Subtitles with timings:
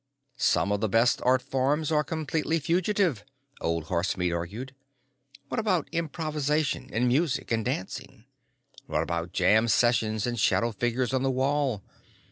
[0.39, 3.23] "Some of the best art forms are completely fugitive,"
[3.61, 4.73] Old Horsemeat argued.
[5.49, 8.25] "What about improvisation in music and dancing?
[8.87, 11.83] What about jam sessions and shadow figures on the wall?